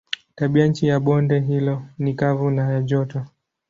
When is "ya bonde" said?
0.87-1.39